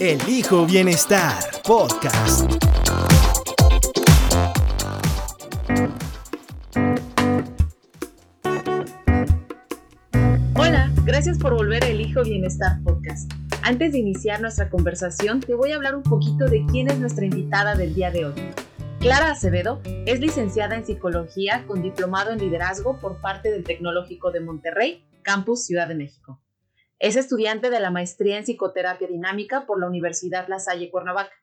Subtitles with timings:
[0.00, 2.50] Elijo Bienestar Podcast.
[10.56, 13.32] Hola, gracias por volver a Elijo Bienestar Podcast.
[13.62, 17.24] Antes de iniciar nuestra conversación, te voy a hablar un poquito de quién es nuestra
[17.24, 18.34] invitada del día de hoy.
[18.98, 24.40] Clara Acevedo es licenciada en Psicología con diplomado en Liderazgo por parte del Tecnológico de
[24.40, 26.40] Monterrey, Campus Ciudad de México.
[27.04, 31.34] Es estudiante de la maestría en psicoterapia dinámica por la Universidad La Salle Cuernavaca.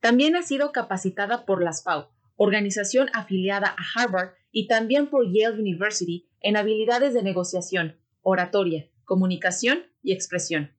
[0.00, 5.60] También ha sido capacitada por la SPAU, organización afiliada a Harvard, y también por Yale
[5.60, 10.70] University en habilidades de negociación, oratoria, comunicación y expresión.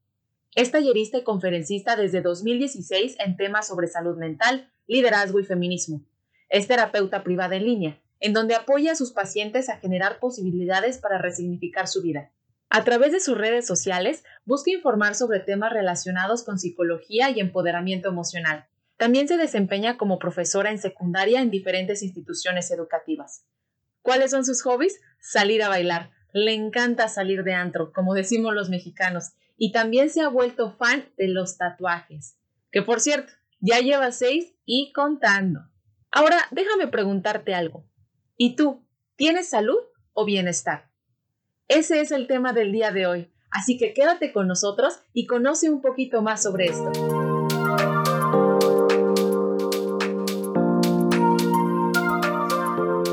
[0.56, 6.04] Es tallerista y conferencista desde 2016 en temas sobre salud mental, liderazgo y feminismo.
[6.50, 11.20] Es terapeuta privada en línea, en donde apoya a sus pacientes a generar posibilidades para
[11.20, 12.32] resignificar su vida.
[12.74, 18.08] A través de sus redes sociales, busca informar sobre temas relacionados con psicología y empoderamiento
[18.08, 18.66] emocional.
[18.96, 23.44] También se desempeña como profesora en secundaria en diferentes instituciones educativas.
[24.02, 25.02] ¿Cuáles son sus hobbies?
[25.20, 26.12] Salir a bailar.
[26.32, 31.10] Le encanta salir de antro, como decimos los mexicanos, y también se ha vuelto fan
[31.18, 32.38] de los tatuajes.
[32.72, 35.60] Que por cierto, ya lleva seis y contando.
[36.10, 37.86] Ahora, déjame preguntarte algo.
[38.38, 39.80] ¿Y tú, tienes salud
[40.14, 40.91] o bienestar?
[41.74, 45.70] Ese es el tema del día de hoy, así que quédate con nosotros y conoce
[45.70, 46.92] un poquito más sobre esto.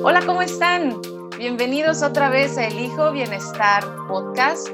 [0.03, 1.01] Hola, ¿cómo están?
[1.39, 4.71] Bienvenidos otra vez a Elijo Bienestar Podcast.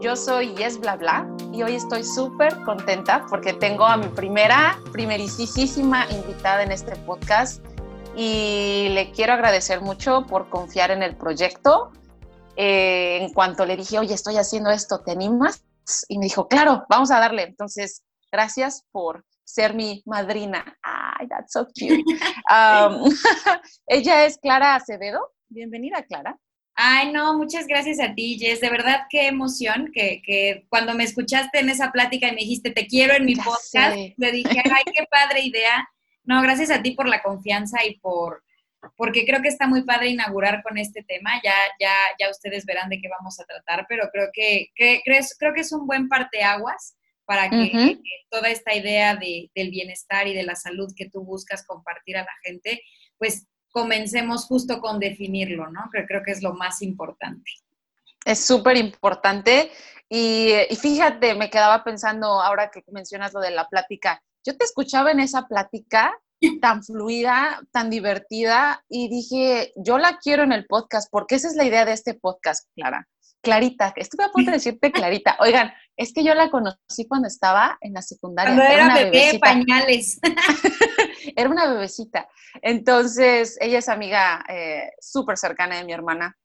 [0.00, 4.80] Yo soy Yes Bla Bla y hoy estoy súper contenta porque tengo a mi primera,
[4.90, 7.64] primerísima invitada en este podcast
[8.16, 11.92] y le quiero agradecer mucho por confiar en el proyecto
[12.60, 15.62] eh, en cuanto le dije, oye, estoy haciendo esto, ¿te animas?
[16.08, 17.44] Y me dijo, claro, vamos a darle.
[17.44, 18.02] Entonces,
[18.32, 20.76] gracias por ser mi madrina.
[20.82, 22.02] Ay, that's so cute.
[22.50, 23.14] Um,
[23.86, 25.20] ella es Clara Acevedo.
[25.48, 26.36] Bienvenida, Clara.
[26.74, 28.60] Ay, no, muchas gracias a ti, Jess.
[28.60, 32.70] De verdad, qué emoción que, que cuando me escuchaste en esa plática y me dijiste,
[32.70, 35.86] te quiero en mi podcast, le dije, ay, qué padre idea.
[36.24, 38.42] No, gracias a ti por la confianza y por,
[38.96, 41.40] porque creo que está muy padre inaugurar con este tema.
[41.42, 45.60] Ya, ya, ya ustedes verán de qué vamos a tratar, pero creo que, creo que
[45.60, 47.98] es un buen parteaguas para que
[48.30, 52.22] toda esta idea de, del bienestar y de la salud que tú buscas compartir a
[52.22, 52.82] la gente,
[53.18, 55.90] pues comencemos justo con definirlo, ¿no?
[55.92, 57.50] Que creo que es lo más importante.
[58.24, 59.70] Es súper importante.
[60.08, 64.22] Y, y, fíjate, me quedaba pensando ahora que mencionas lo de la plática.
[64.42, 66.18] Yo te escuchaba en esa plática
[66.60, 71.56] tan fluida, tan divertida y dije, yo la quiero en el podcast porque esa es
[71.56, 73.08] la idea de este podcast, Clara.
[73.40, 75.36] Clarita, estuve a punto de decirte Clarita.
[75.40, 78.54] Oigan, es que yo la conocí cuando estaba en la secundaria.
[78.54, 80.18] Cuando era, bebé, pañales.
[81.36, 82.28] era una bebecita.
[82.62, 86.36] Entonces, ella es amiga eh, súper cercana de mi hermana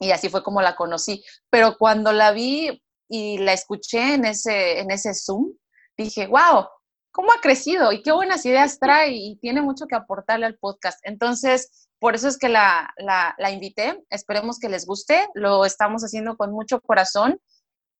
[0.00, 1.24] y así fue como la conocí.
[1.50, 5.52] Pero cuando la vi y la escuché en ese, en ese Zoom,
[5.96, 6.66] dije, wow,
[7.14, 10.98] cómo ha crecido y qué buenas ideas trae y tiene mucho que aportarle al podcast.
[11.04, 14.04] Entonces, por eso es que la, la, invité.
[14.10, 15.28] Esperemos que les guste.
[15.34, 17.40] Lo estamos haciendo con mucho corazón.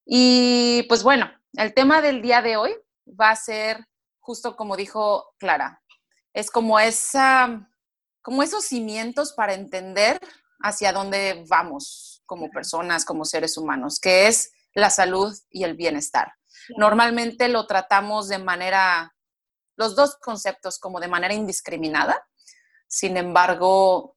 [0.04, 2.74] Y pues bueno, el tema del día de hoy
[3.08, 3.86] va a ser
[4.18, 5.80] justo como dijo Clara.
[6.32, 7.70] Es como esa,
[8.20, 10.18] como esos cimientos para entender
[10.58, 16.32] hacia dónde vamos como personas, como seres humanos, que es la salud y el bienestar.
[16.76, 19.14] Normalmente lo tratamos de manera,
[19.76, 22.26] los dos conceptos como de manera indiscriminada,
[22.86, 24.16] sin embargo,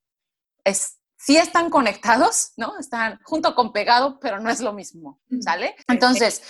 [0.63, 2.77] es, sí están conectados, ¿no?
[2.79, 5.75] Están junto con pegado, pero no es lo mismo, ¿sale?
[5.87, 6.43] Entonces,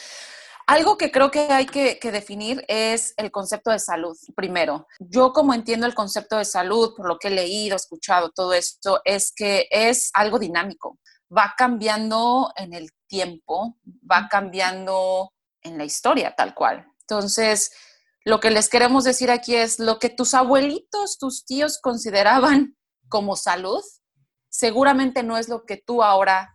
[0.68, 4.18] algo que creo que hay que, que, definir es el concepto de salud.
[4.36, 8.54] Primero, yo como entiendo el concepto de salud, por lo que he leído, escuchado, todo
[8.54, 11.00] esto, es que es algo dinámico.
[11.36, 13.78] Va cambiando en el tiempo,
[14.10, 15.32] va cambiando
[15.68, 16.86] en la historia, tal cual.
[17.02, 17.72] Entonces,
[18.26, 22.76] lo que les queremos decir aquí es lo que tus abuelitos, tus tíos consideraban
[23.10, 23.84] como salud,
[24.50, 26.54] seguramente no es lo que tú ahora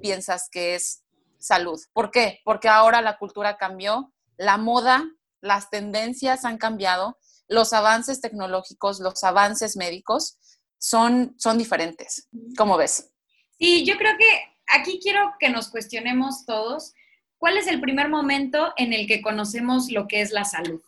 [0.00, 1.04] piensas que es
[1.38, 1.80] salud.
[1.92, 2.40] ¿Por qué?
[2.44, 5.04] Porque ahora la cultura cambió, la moda
[5.40, 7.18] las tendencias han cambiado,
[7.48, 10.38] los avances tecnológicos, los avances médicos
[10.78, 12.28] son, son diferentes.
[12.56, 13.10] ¿Cómo ves?
[13.58, 14.26] Sí, yo creo que
[14.68, 16.92] aquí quiero que nos cuestionemos todos
[17.40, 20.80] cuál es el primer momento en el que conocemos lo que es la salud.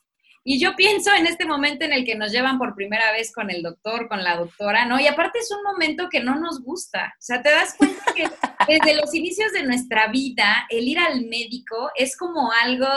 [0.44, 3.48] Y yo pienso en este momento en el que nos llevan por primera vez con
[3.50, 5.00] el doctor, con la doctora, ¿no?
[5.00, 7.14] Y aparte es un momento que no nos gusta.
[7.18, 8.28] O sea, te das cuenta que
[8.68, 12.88] desde los inicios de nuestra vida, el ir al médico es como algo,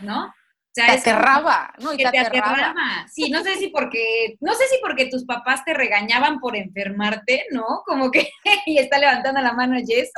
[0.00, 0.34] ¿no?
[0.72, 1.92] O sea, te aterraba, ¿no?
[1.92, 2.74] Y te, aterraba.
[3.12, 7.44] Sí, no sé si porque, no sé si porque tus papás te regañaban por enfermarte,
[7.50, 7.82] ¿no?
[7.84, 8.30] Como que,
[8.66, 10.10] y está levantando la mano Jess.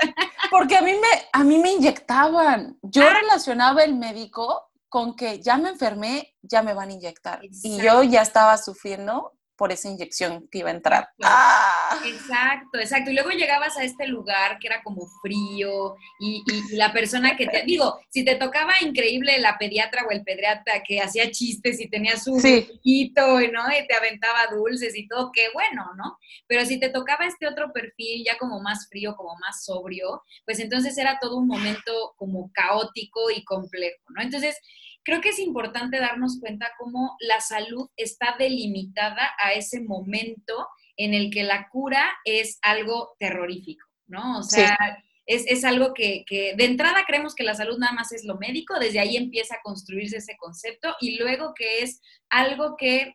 [0.53, 2.79] Porque a mí me, a mí me inyectaban.
[2.83, 3.15] Yo ah.
[3.21, 7.41] relacionaba el médico con que ya me enfermé, ya me van a inyectar.
[7.43, 11.09] Y yo ya estaba sufriendo por esa inyección que iba a entrar.
[11.23, 12.01] ¡Ah!
[12.05, 13.11] Exacto, exacto.
[13.11, 16.43] Y luego llegabas a este lugar que era como frío y,
[16.73, 21.01] la persona que te, digo, si te tocaba increíble la pediatra o el pediatra que
[21.01, 22.69] hacía chistes y tenía su sí.
[22.85, 22.85] ¿no?
[22.85, 26.19] Y te aventaba dulces y todo, qué bueno, ¿no?
[26.47, 30.59] Pero si te tocaba este otro perfil ya como más frío, como más sobrio, pues
[30.59, 34.23] entonces era todo un momento como caótico y complejo, ¿no?
[34.23, 34.57] Entonces,
[35.05, 40.67] creo que es importante darnos cuenta cómo la salud está delimitada a ese momento
[40.97, 44.39] en el que la cura es algo terrorífico, ¿no?
[44.39, 44.77] O sea,
[45.27, 49.01] es, algo que, de entrada creemos que la salud nada más es lo médico, desde
[49.01, 53.15] ahí empieza a construirse ese concepto y luego que es algo que,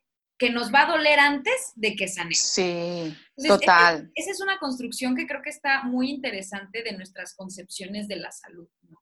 [0.53, 2.33] nos va a doler antes de que sane.
[2.33, 3.13] Sí,
[3.45, 4.09] total.
[4.15, 8.31] esa es una construcción que creo que está muy interesante de nuestras concepciones de la
[8.31, 8.98] salud, ¿no?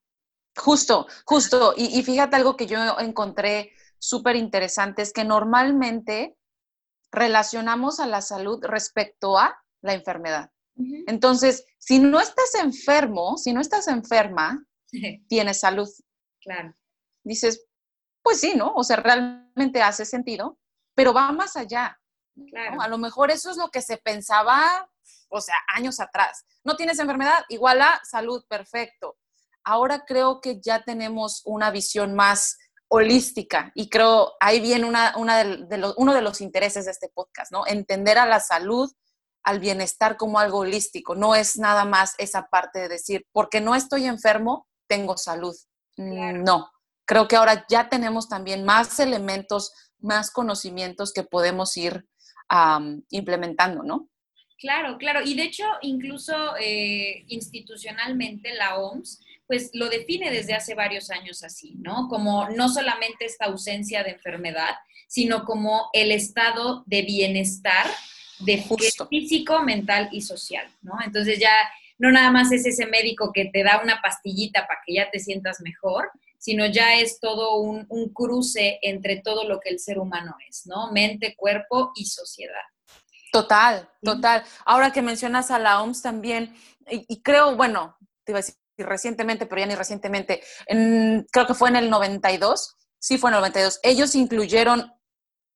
[0.58, 1.74] Justo, justo.
[1.76, 6.36] Y, fíjate algo que yo encontré súper interesante, es que normalmente
[7.10, 10.50] relacionamos a la salud respecto a la enfermedad.
[11.08, 14.64] Entonces, si no estás enfermo, si no estás enferma,
[15.28, 15.88] tienes salud.
[16.40, 16.74] Claro.
[17.24, 17.66] Dices,
[18.22, 18.74] pues sí, ¿no?
[18.74, 20.58] O sea, realmente hace sentido,
[20.94, 21.98] pero va más allá.
[22.50, 22.80] Claro.
[22.80, 24.88] A lo mejor eso es lo que se pensaba,
[25.28, 26.44] o sea, años atrás.
[26.62, 29.16] No tienes enfermedad, igual a salud, perfecto
[29.68, 32.56] ahora creo que ya tenemos una visión más
[32.88, 37.66] holística y creo ahí viene una, de, uno de los intereses de este podcast, ¿no?
[37.66, 38.90] Entender a la salud,
[39.42, 43.74] al bienestar como algo holístico, no es nada más esa parte de decir, porque no
[43.74, 45.54] estoy enfermo, tengo salud.
[45.98, 46.70] No,
[47.04, 52.08] creo que ahora ya tenemos también más elementos, más conocimientos que podemos ir
[53.10, 54.08] implementando, ¿no?
[54.58, 55.20] Claro, claro.
[55.22, 61.42] Y de hecho, incluso eh, institucionalmente la OMS pues lo define desde hace varios años
[61.42, 62.06] así, ¿no?
[62.08, 64.76] Como no solamente esta ausencia de enfermedad,
[65.08, 67.86] sino como el estado de bienestar
[68.40, 68.62] de
[69.08, 70.92] físico, mental y social, ¿no?
[71.04, 71.50] Entonces ya
[71.96, 75.18] no nada más es ese médico que te da una pastillita para que ya te
[75.18, 80.36] sientas mejor, sino ya es todo un, cruce entre todo lo que el ser humano
[80.48, 80.92] es, ¿no?
[80.92, 82.54] Mente, cuerpo y sociedad.
[83.32, 84.44] Total, total.
[84.64, 86.54] Ahora que mencionas a la OMS también,
[86.88, 91.54] y, y creo, bueno, te iba a decir recientemente, pero ya ni recientemente, creo que
[91.54, 94.92] fue en el 92, sí fue en el 92, ellos incluyeron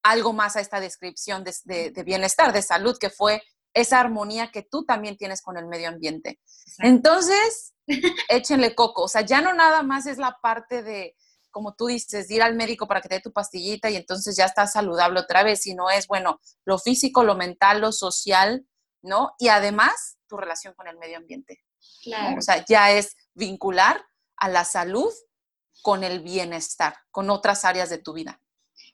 [0.03, 3.43] algo más a esta descripción de, bienestar, de salud, que fue
[3.75, 6.41] esa armonía que tú también tienes con el medio ambiente.
[6.79, 7.75] Entonces,
[8.29, 11.17] échenle coco, o sea, ya no nada más es la parte de,
[11.51, 14.45] como tú dices, ir al médico para que te dé tu pastillita y entonces ya
[14.45, 18.67] estás saludable otra vez, sino es, bueno, lo físico, lo mental, lo social,
[19.03, 19.33] ¿no?
[19.39, 21.61] Y además, tu relación con el medio ambiente.
[22.37, 24.05] O sea, ya es vincular
[24.37, 25.13] a la salud
[25.83, 28.41] con el bienestar, con otras áreas de tu vida.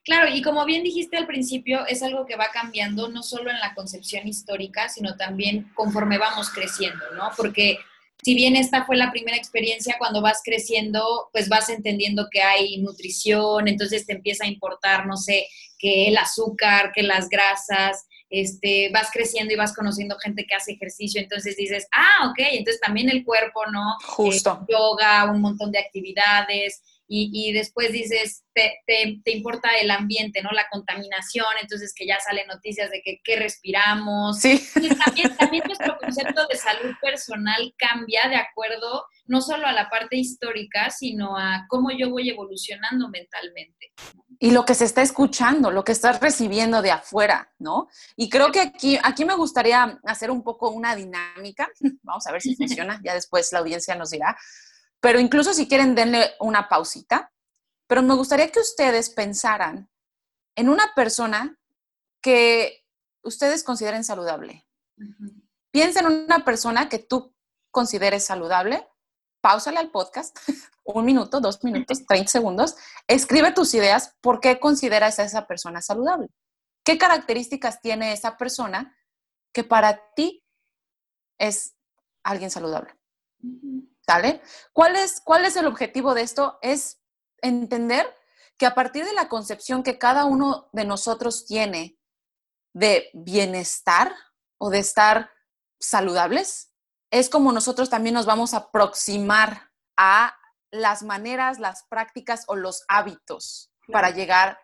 [0.05, 3.61] Claro, y como bien dijiste al principio, es algo que va cambiando no solo en
[3.61, 7.31] la concepción histórica, sino también conforme vamos creciendo, ¿no?
[7.37, 7.79] Porque
[8.23, 12.79] si bien esta fue la primera experiencia, cuando vas creciendo, pues vas entendiendo que hay
[12.79, 15.47] nutrición, entonces te empieza a importar, no sé,
[15.79, 20.73] que el azúcar, que las grasas, este, vas creciendo y vas conociendo gente que hace
[20.73, 23.97] ejercicio, entonces dices, ah, ok, entonces también el cuerpo, ¿no?
[24.05, 24.61] Justo.
[24.63, 30.51] Eh, yoga, un montón de actividades, y, después dices, te, te, importa el ambiente, ¿no?
[30.51, 34.39] La contaminación, entonces que ya salen noticias de que, respiramos.
[34.39, 34.61] Sí.
[35.05, 40.17] también, también nuestro concepto de salud personal cambia de acuerdo no solo a la parte
[40.17, 43.93] histórica, sino a cómo yo voy evolucionando mentalmente
[44.39, 47.89] y lo que se está escuchando, lo que estás recibiendo de afuera, ¿no?
[48.17, 51.69] Y creo que aquí, aquí me gustaría hacer un poco una dinámica,
[52.03, 54.37] vamos a ver si funciona, ya después la audiencia nos dirá,
[55.01, 57.33] pero incluso si quieren denle una pausita,
[57.89, 59.91] pero me gustaría que ustedes pensaran
[60.55, 61.59] en una persona
[62.21, 62.85] que
[63.23, 64.67] ustedes consideren saludable.
[65.71, 67.35] Piensa en una persona que tú
[67.71, 68.87] consideres saludable
[69.41, 70.37] pausale al podcast,
[70.85, 72.77] un minuto, dos minutos, 30 segundos,
[73.07, 76.29] escribe tus ideas, ¿por qué consideras a esa persona saludable?
[76.85, 78.97] ¿Qué características tiene esa persona
[79.53, 80.45] que para ti
[81.39, 81.77] es
[82.23, 82.95] alguien saludable?
[84.07, 84.41] ¿Sale?
[84.73, 86.59] ¿Cuál es, ¿Cuál es el objetivo de esto?
[86.63, 87.03] Es
[87.43, 88.07] entender
[88.57, 91.99] que a partir de la concepción que cada uno de nosotros tiene
[92.73, 94.15] de bienestar
[94.59, 95.31] o de estar
[95.79, 96.73] saludables,
[97.11, 100.35] es como nosotros también nos vamos a aproximar a
[100.71, 104.59] las maneras, las prácticas o los hábitos para llegar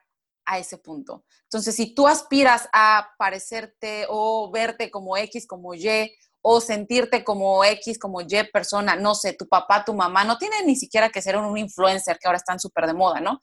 [0.44, 1.24] a ese punto.
[1.44, 6.12] Entonces, si tú aspiras a parecerte o verte como X, como Y,
[6.46, 10.56] o sentirte como X, como Y persona, no sé, tu papá, tu mamá, no tiene
[10.66, 13.40] ni siquiera que ser un influencer que ahora están súper de moda, ¿no?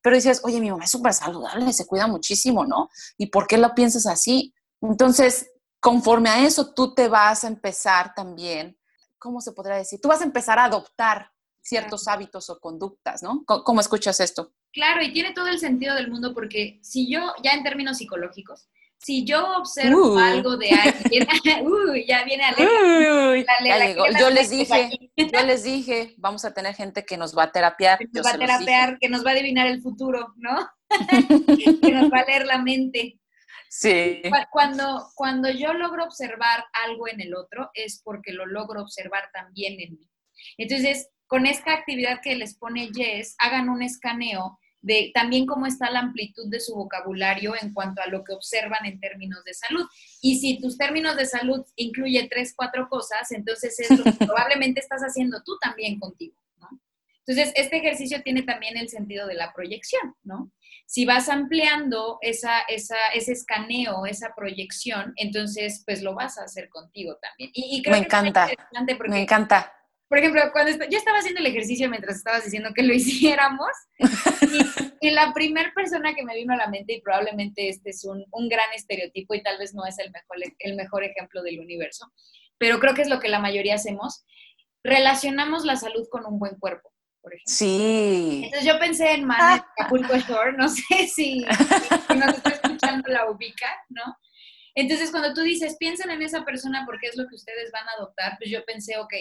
[0.00, 2.90] Pero dices, oye, mi mamá es súper saludable, se cuida muchísimo, ¿no?
[3.18, 4.54] ¿Y por qué lo piensas así?
[4.80, 5.50] Entonces,
[5.84, 8.74] conforme a eso, tú te vas a empezar también,
[9.18, 10.00] ¿cómo se podría decir?
[10.00, 13.44] Tú vas a empezar a adoptar ciertos hábitos o conductas, ¿no?
[13.44, 14.54] ¿Cómo, escuchas esto?
[14.72, 18.66] Claro, y tiene todo el sentido del mundo porque si yo, ya en términos psicológicos,
[18.96, 20.18] si yo observo uh.
[20.18, 21.26] algo de alguien,
[22.08, 27.36] ya viene a Yo les dije, yo les dije, vamos a tener gente que nos
[27.36, 27.98] va a terapiar.
[27.98, 30.66] Que nos va a terapiar, que nos va a adivinar el futuro, ¿no?
[31.82, 33.20] que nos va a leer la mente.
[33.76, 34.22] Sí.
[34.52, 39.80] Cuando, cuando yo logro observar algo en el otro, es porque lo logro observar también
[39.80, 40.08] en mí.
[40.58, 45.90] Entonces, con esta actividad que les pone Jess, hagan un escaneo de también cómo está
[45.90, 49.84] la amplitud de su vocabulario en cuanto a lo que observan en términos de salud.
[50.22, 54.78] Y si tus términos de salud incluye tres, cuatro cosas, entonces es lo que probablemente
[54.78, 56.68] estás haciendo tú también contigo, ¿no?
[57.26, 60.52] Entonces, este ejercicio tiene también el sentido de la proyección, ¿no?
[60.86, 66.68] Si vas ampliando esa, esa, ese escaneo, esa proyección, entonces, pues lo vas a hacer
[66.68, 67.50] contigo también.
[67.54, 68.48] Y, creo Me encanta.
[69.08, 69.72] Me encanta
[70.14, 73.70] por ejemplo, cuando yo estaba haciendo el ejercicio mientras estabas diciendo que lo hiciéramos,
[75.00, 78.24] y, la primera persona que me vino a la mente, y probablemente este es un,
[78.30, 82.12] un, gran estereotipo y tal vez no es el mejor, el mejor ejemplo del universo,
[82.58, 84.24] pero creo que es lo que la mayoría hacemos,
[84.84, 86.93] relacionamos la salud con un buen cuerpo.
[87.24, 87.54] Por ejemplo.
[87.54, 88.42] Sí.
[88.44, 93.30] Entonces yo pensé en Man Acapulco Shore, no sé si, si nos está escuchando la
[93.30, 94.02] ubica, ¿no?
[94.74, 97.92] Entonces cuando tú dices, piensen en esa persona porque es lo que ustedes van a
[97.92, 99.14] adoptar, pues yo pensé, ok,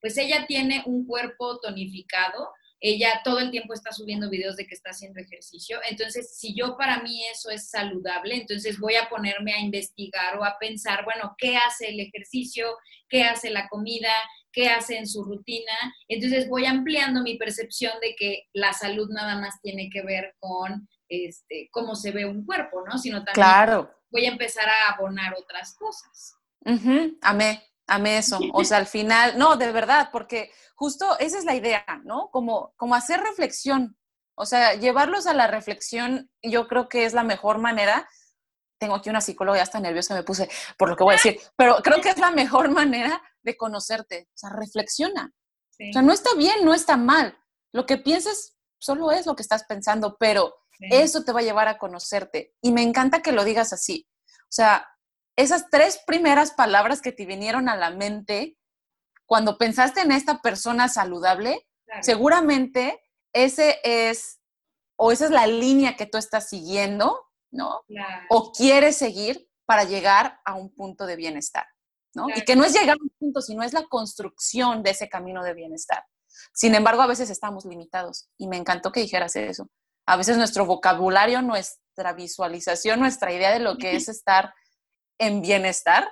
[0.00, 4.74] pues ella tiene un cuerpo tonificado, ella todo el tiempo está subiendo videos de que
[4.74, 5.80] está haciendo ejercicio.
[5.90, 10.44] Entonces, si yo para mí eso es saludable, entonces voy a ponerme a investigar o
[10.44, 12.68] a pensar, bueno, ¿qué hace el ejercicio?
[13.08, 14.12] ¿Qué hace la comida?
[14.58, 15.72] ¿Qué hace en su rutina?
[16.08, 20.88] Entonces voy ampliando mi percepción de que la salud nada más tiene que ver con
[21.08, 22.98] este, cómo se ve un cuerpo, ¿no?
[22.98, 23.94] Sino también claro.
[24.10, 26.34] voy a empezar a abonar otras cosas.
[27.22, 27.62] Amén.
[27.86, 28.40] Amé eso.
[28.52, 32.28] O sea, al final, no, de verdad, porque justo esa es la idea, ¿no?
[32.32, 33.96] Como, como hacer reflexión.
[34.34, 38.08] O sea, llevarlos a la reflexión, yo creo que es la mejor manera.
[38.80, 41.38] Tengo aquí una psicóloga, ya está nerviosa, me puse por lo que voy a decir,
[41.54, 44.28] pero creo que es la mejor manera de conocerte.
[44.34, 45.32] O sea, reflexiona.
[45.80, 47.38] O sea, no está bien, no está mal.
[47.72, 51.68] Lo que pienses solo es lo que estás pensando, pero eso te va a llevar
[51.68, 52.54] a conocerte.
[52.62, 54.08] Y me encanta que lo digas así.
[54.42, 54.86] O sea,
[55.36, 58.56] esas tres primeras palabras que te vinieron a la mente
[59.26, 61.68] cuando pensaste en esta persona saludable,
[62.00, 63.00] seguramente
[63.32, 64.40] ese es,
[64.96, 67.82] o esa es la línea que tú estás siguiendo, ¿no?
[68.30, 71.66] O quieres seguir para llegar a un punto de bienestar,
[72.18, 72.26] ¿no?
[72.34, 75.42] Y que no es llegar a un punto, sino es la construcción de ese camino
[75.42, 76.04] de bienestar.
[76.52, 79.68] Sin embargo, a veces estamos limitados y me encantó que dijeras eso.
[80.06, 84.52] A veces nuestro vocabulario, nuestra visualización, nuestra idea de lo que es estar
[85.18, 86.10] en bienestar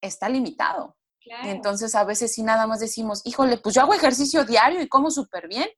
[0.00, 0.96] está limitado.
[1.44, 5.10] entonces a veces sí nada más decimos, híjole, pues yo hago ejercicio diario y como
[5.10, 5.68] súper bien,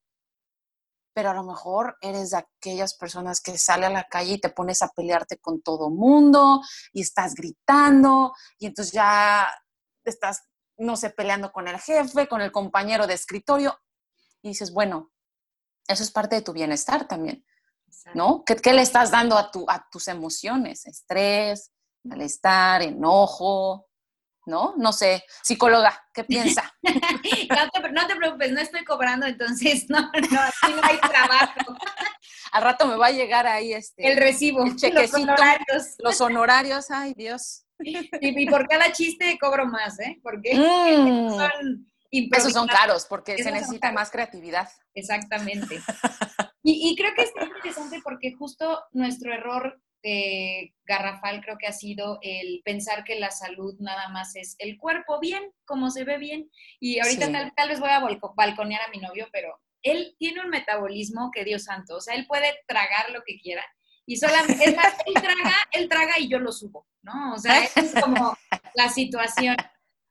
[1.14, 4.50] pero a lo mejor eres de aquellas personas que sale a la calle y te
[4.50, 6.61] pones a pelearte con todo mundo
[6.92, 9.49] y estás gritando y entonces ya
[10.04, 10.42] estás,
[10.76, 13.80] no sé, peleando con el jefe, con el compañero de escritorio
[14.42, 15.12] y dices, bueno,
[15.87, 17.47] eso es parte de tu bienestar también,
[18.14, 18.44] ¿no?
[18.44, 20.85] ¿Qué, le estás dando a, tu, a tus emociones?
[20.87, 23.87] Estrés, malestar, enojo,
[24.47, 24.75] ¿no?
[24.76, 26.74] No sé, psicóloga, ¿qué piensa?
[27.93, 31.76] no, te, preocupes, no estoy cobrando, entonces no, no, aquí no hay trabajo.
[32.53, 34.07] Al rato me va a llegar ahí este...
[34.07, 35.95] El recibo, el chequecito, los honorarios.
[35.99, 37.64] Los honorarios, ay Dios.
[37.81, 40.21] Y, por cada chiste cobro más, ¿eh?
[40.23, 41.31] Porque mm.
[41.31, 44.69] son Esos son caros, porque se necesita más creatividad.
[44.95, 45.81] Exactamente.
[46.67, 51.73] Y, y creo que es interesante porque justo nuestro error eh, garrafal creo que ha
[51.73, 56.18] sido el pensar que la salud nada más es el cuerpo bien, como se ve
[56.18, 56.50] bien.
[56.78, 58.04] Y ahorita tal, vez voy a
[58.37, 62.26] balconear a mi novio, pero él tiene un metabolismo que Dios santo, o sea, él
[62.26, 63.64] puede tragar lo que quiera.
[64.06, 64.64] Y solamente,
[65.06, 67.34] él traga, él traga y yo lo subo, ¿no?
[67.34, 68.37] O sea, es como
[68.75, 69.56] la situación.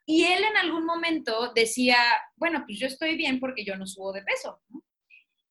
[0.08, 1.98] Y él en algún momento decía,
[2.36, 4.60] bueno, pues yo estoy bien porque yo no subo de peso.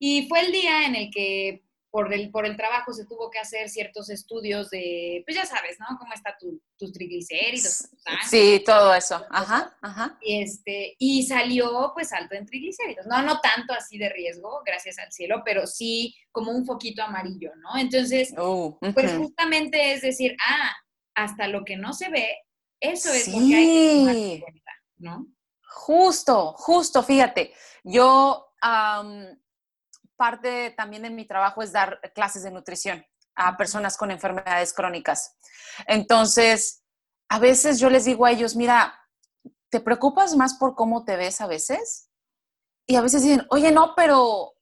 [0.00, 3.38] Y fue el día en el que por el, por el trabajo se tuvo que
[3.38, 5.98] hacer ciertos estudios de, pues ya sabes, ¿no?
[5.98, 7.86] Cómo está tu, tus triglicéridos.
[8.26, 9.22] sí, todo eso.
[9.30, 10.18] Ajá, ajá.
[10.22, 13.04] Y, este, y salió pues alto en triglicéridos.
[13.04, 17.52] No, no tanto así de riesgo, gracias al cielo, pero sí como un foquito amarillo,
[17.56, 17.76] ¿no?
[17.76, 20.72] Entonces, uh, pues justamente es decir, ah,
[21.14, 22.38] hasta lo que no se ve,
[22.80, 25.26] eso es lo que hay que cuenta, ¿no?
[25.68, 27.52] Justo, justo, fíjate,
[27.84, 28.46] yo
[30.22, 35.36] parte también de mi trabajo es dar clases de nutrición a personas con enfermedades crónicas.
[35.88, 36.84] Entonces,
[37.28, 39.00] a veces yo les digo a ellos, mira,
[39.68, 42.08] ¿te preocupas más por cómo te ves a veces?
[42.86, 44.52] Y a veces dicen, oye, no, pero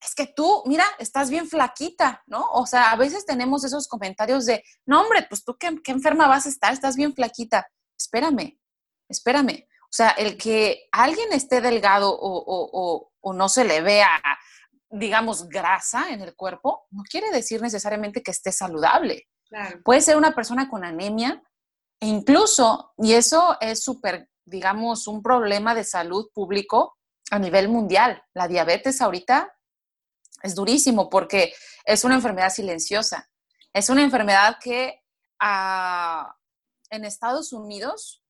[0.00, 2.46] es que tú, mira, estás bien flaquita, ¿no?
[2.52, 6.46] O sea, a veces tenemos esos comentarios de, no, hombre, pues tú qué, enferma vas
[6.46, 7.68] a estar, estás bien flaquita.
[7.98, 8.58] Espérame,
[9.10, 9.68] espérame.
[9.82, 14.08] O sea, el que alguien esté delgado o, o no se le vea
[14.90, 19.28] digamos, grasa en el cuerpo, no quiere decir necesariamente que esté saludable.
[19.84, 21.42] Puede ser una persona con anemia
[22.00, 26.96] e incluso, y eso es súper, digamos, un problema de salud público
[27.30, 28.22] a nivel mundial.
[28.34, 29.52] La diabetes ahorita
[30.42, 31.52] es durísimo porque
[31.84, 33.28] es una enfermedad silenciosa.
[33.72, 35.02] Es una enfermedad que
[35.40, 36.34] ah,
[36.90, 38.22] en Estados Unidos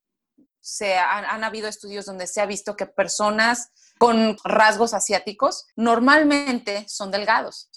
[0.66, 7.12] se han, habido estudios donde se ha visto que personas con rasgos asiáticos normalmente son
[7.12, 7.70] delgados,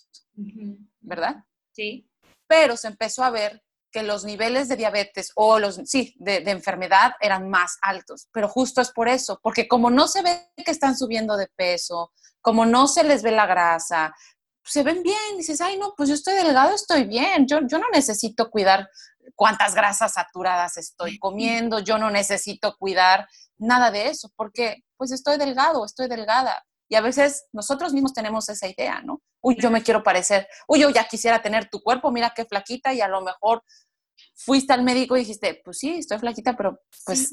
[1.00, 1.44] ¿verdad?
[1.72, 2.10] Sí.
[2.48, 7.12] Pero se empezó a ver que los niveles de diabetes o los, sí, de, enfermedad
[7.22, 8.28] eran más altos.
[8.34, 12.12] Pero justo es por eso, porque como no se ve que están subiendo de peso,
[12.42, 14.16] como no se les ve la grasa,
[14.64, 17.86] se ven bien, dices, ay, no, pues yo estoy delgado, estoy bien, yo, yo no
[17.94, 18.90] necesito cuidar
[19.36, 25.38] cuántas grasas saturadas estoy comiendo, yo no necesito cuidar nada de eso, porque pues estoy
[25.38, 26.64] delgado, estoy delgada.
[26.88, 29.22] Y a veces nosotros mismos tenemos esa idea, ¿no?
[29.42, 32.94] Uy, yo me quiero parecer, uy, yo ya quisiera tener tu cuerpo, mira qué flaquita
[32.94, 33.64] y a lo mejor
[34.36, 37.30] fuiste al médico y dijiste, pues sí, estoy flaquita, pero pues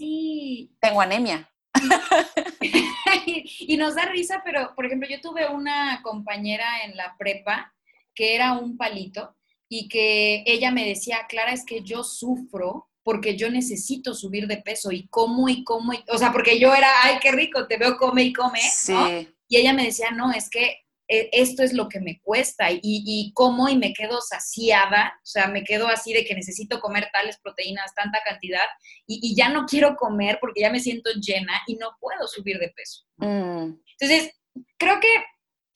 [0.81, 1.51] tengo anemia.
[3.27, 7.73] y nos da risa, pero por ejemplo, yo tuve una compañera en la prepa
[8.15, 9.37] que era un palito
[9.69, 14.57] y que ella me decía, Clara, es que yo sufro porque yo necesito subir de
[14.57, 17.97] peso y como y como, o sea, porque yo era, ay, qué rico, te veo
[17.99, 19.09] come y come, ¿no?
[19.49, 22.81] Y ella me decía, no, es que eh, esto es lo que me cuesta y,
[22.83, 27.09] y, como y me quedo saciada, o sea, me quedo así de que necesito comer
[27.13, 28.67] tales proteínas, tanta cantidad,
[29.07, 32.71] y, ya no quiero comer porque ya me siento llena y no puedo subir de
[32.71, 33.05] peso.
[33.19, 33.79] Mm.
[34.01, 34.33] Entonces,
[34.77, 35.15] creo que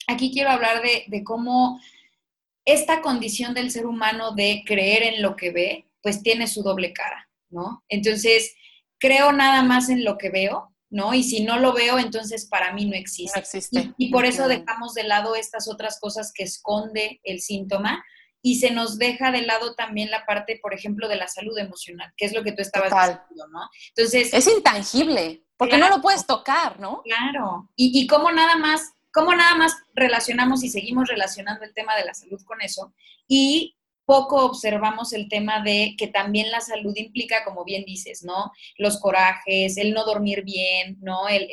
[0.07, 1.79] aquí quiero hablar de, de cómo
[2.65, 6.93] esta condición del ser humano de creer en lo que ve, pues tiene su doble
[6.93, 7.83] cara, ¿no?
[7.89, 8.53] Entonces,
[8.99, 11.13] creo nada más en lo que veo, ¿no?
[11.13, 13.39] Y si no lo veo, entonces para mí no existe.
[13.39, 13.93] existe.
[13.97, 18.03] Y, por eso dejamos de lado estas otras cosas que esconde el síntoma
[18.43, 22.11] y se nos deja de lado también la parte, por ejemplo, de la salud emocional,
[22.17, 23.69] que es lo que tú estabas diciendo, ¿no?
[23.95, 24.33] Entonces...
[24.33, 27.01] Es intangible, porque no lo puedes tocar, ¿no?
[27.03, 27.69] Claro.
[27.75, 32.05] Y, y cómo nada más cómo nada más relacionamos y seguimos relacionando el tema de
[32.05, 32.93] la salud con eso
[33.27, 33.75] y
[34.11, 38.51] poco observamos el tema de que también la salud implica, como bien dices, ¿no?
[38.77, 41.29] Los corajes, el no dormir bien, ¿no?
[41.29, 41.47] El,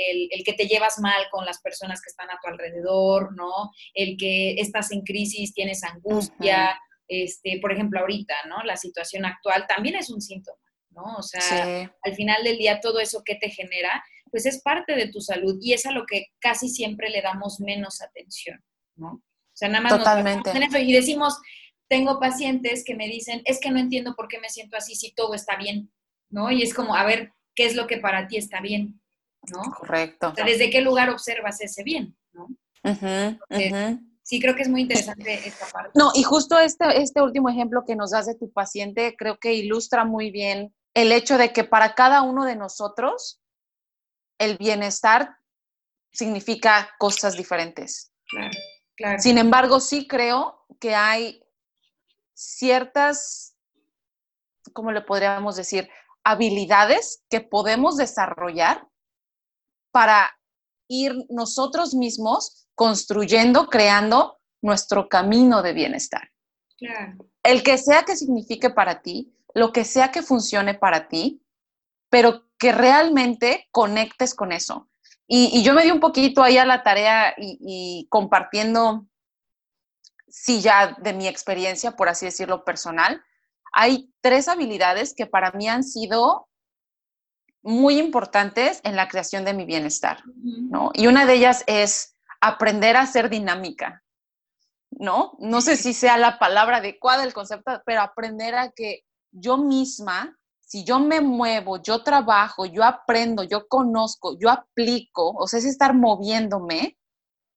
[0.44, 3.70] que te llevas mal con las personas que están a tu alrededor, ¿no?
[3.94, 8.62] El que estás en crisis, tienes angustia, este, por ejemplo, ahorita, ¿no?
[8.64, 10.58] La situación actual también es un síntoma,
[10.90, 11.16] ¿no?
[11.16, 15.08] O sea, al final del día todo eso que te genera, pues es parte de
[15.08, 18.62] tu salud y es a lo que casi siempre le damos menos atención,
[18.96, 19.08] ¿no?
[19.08, 20.54] O sea, nada más Totalmente.
[20.54, 21.38] nos eso y decimos,
[21.88, 25.12] tengo pacientes que me dicen, es que no entiendo por qué me siento así si
[25.14, 25.92] todo está bien,
[26.30, 26.50] ¿no?
[26.50, 29.00] Y es como, a ver, ¿qué es lo que para ti está bien?
[29.50, 29.62] ¿No?
[29.72, 30.28] Correcto.
[30.28, 32.16] O sea, ¿desde qué lugar observas ese bien?
[32.32, 32.48] ¿no?
[34.22, 35.90] Sí, creo que es muy interesante esta parte.
[35.94, 39.54] No, y justo este, este último ejemplo que nos das de tu paciente, creo que
[39.54, 43.40] ilustra muy bien el hecho de que para cada uno de nosotros
[44.38, 45.36] el bienestar
[46.12, 48.12] significa cosas diferentes.
[49.18, 51.42] Sin embargo, sí creo que hay
[52.34, 53.56] ciertas,
[54.72, 55.88] ¿cómo le podríamos decir?
[56.24, 58.86] Habilidades que podemos desarrollar
[59.92, 60.36] para
[60.88, 66.30] ir nosotros mismos construyendo, creando nuestro camino de bienestar.
[67.42, 71.42] el que sea que signifique para ti, lo que sea que funcione para ti,
[72.10, 74.88] pero que realmente conectes con eso.
[75.26, 79.06] Y, yo me di un poquito ahí a la tarea y, compartiendo,
[80.26, 83.22] sí, ya de mi experiencia, por así decirlo, personal.
[83.72, 86.48] Hay tres habilidades que para mí han sido
[87.60, 90.90] muy importantes en la creación de mi bienestar, ¿no?
[90.94, 94.02] Y una de ellas es aprender a ser dinámica,
[94.90, 95.36] ¿no?
[95.40, 100.37] No sé si sea la palabra adecuada, el concepto, pero aprender a que yo misma
[100.68, 105.64] si yo me muevo, yo trabajo, yo aprendo, yo conozco, yo aplico, o sea, es
[105.64, 106.98] estar moviéndome,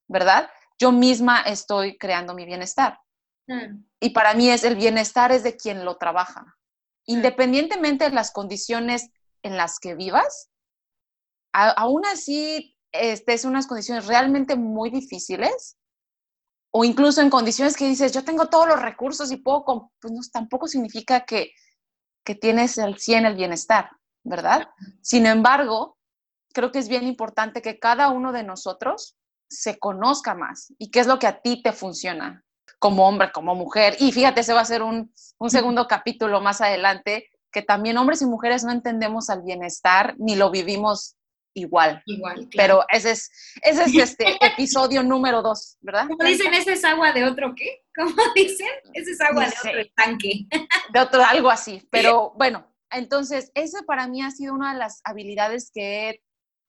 [0.07, 0.49] ¿verdad?
[0.79, 2.99] Yo misma estoy creando mi bienestar.
[3.47, 3.83] Mm.
[3.99, 6.41] Y para mí es el bienestar es de quien lo trabaja.
[7.05, 7.15] Mm.
[7.17, 9.09] Independientemente de las condiciones
[9.43, 10.49] en las que vivas,
[11.51, 15.75] aún así estés en unas condiciones realmente muy difíciles,
[16.73, 19.65] o incluso en condiciones que dices, yo tengo todos los recursos y puedo,
[19.99, 21.51] pues no, tampoco significa que,
[22.23, 23.91] que tienes el 100 el bienestar,
[24.23, 24.69] ¿verdad?
[25.01, 25.97] Sin embargo,
[26.53, 29.17] creo que es bien importante que cada uno de nosotros
[29.49, 32.43] se conozca más y qué es lo que a ti te funciona
[32.79, 33.95] como hombre, como mujer.
[33.99, 35.13] Y fíjate, ese va a ser un,
[35.49, 40.49] segundo capítulo más adelante, que también hombres y mujeres no entendemos al bienestar ni lo
[40.49, 41.15] vivimos
[41.53, 42.01] igual.
[42.05, 46.07] Igual, Pero ese es, ese es este episodio número dos, ¿verdad?
[46.07, 47.83] Como dicen, ese es agua de otro qué?
[47.95, 48.69] ¿Cómo dicen?
[48.93, 50.45] Ese es agua de otro tanque.
[50.93, 51.87] De otro, algo así.
[51.89, 56.23] Pero bueno, entonces, ese para mí ha sido una de las habilidades que he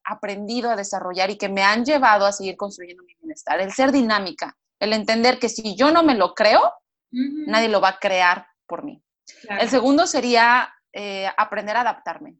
[0.05, 3.61] aprendido a desarrollar y que me han llevado a seguir construyendo mi bienestar.
[3.61, 6.73] El ser dinámica, el entender que si yo no me lo creo,
[7.11, 9.03] nadie lo va a crear por mí.
[9.49, 12.37] El segundo sería eh, aprender a adaptarme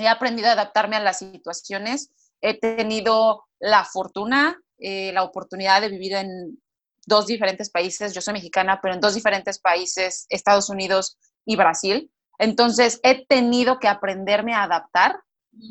[0.00, 2.10] he aprendido a adaptarme a las situaciones.
[2.40, 6.60] He tenido la fortuna, eh, la oportunidad de vivir en
[7.06, 8.14] dos diferentes países.
[8.14, 12.10] Yo soy mexicana, pero en dos diferentes países, Estados Unidos y Brasil.
[12.38, 15.20] Entonces, he tenido que aprenderme a adaptar